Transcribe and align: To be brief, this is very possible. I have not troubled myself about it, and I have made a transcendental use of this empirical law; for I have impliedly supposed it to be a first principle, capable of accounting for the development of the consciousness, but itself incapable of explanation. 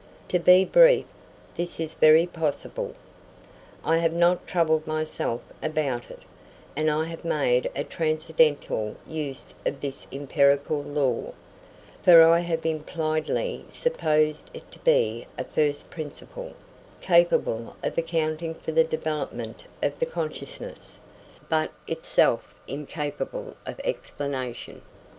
To 0.29 0.39
be 0.39 0.65
brief, 0.65 1.05
this 1.53 1.79
is 1.79 1.93
very 1.93 2.25
possible. 2.25 2.95
I 3.85 3.97
have 3.99 4.13
not 4.13 4.47
troubled 4.47 4.87
myself 4.87 5.41
about 5.61 6.09
it, 6.09 6.21
and 6.75 6.89
I 6.89 7.05
have 7.05 7.23
made 7.23 7.69
a 7.75 7.83
transcendental 7.83 8.95
use 9.07 9.53
of 9.63 9.79
this 9.79 10.07
empirical 10.11 10.81
law; 10.81 11.33
for 12.01 12.23
I 12.23 12.39
have 12.39 12.65
impliedly 12.65 13.63
supposed 13.69 14.49
it 14.55 14.71
to 14.71 14.79
be 14.79 15.23
a 15.37 15.43
first 15.43 15.91
principle, 15.91 16.55
capable 16.99 17.75
of 17.83 17.95
accounting 17.95 18.55
for 18.55 18.71
the 18.71 18.83
development 18.83 19.65
of 19.83 19.99
the 19.99 20.07
consciousness, 20.07 20.97
but 21.47 21.71
itself 21.87 22.55
incapable 22.67 23.55
of 23.67 23.79
explanation. 23.83 24.81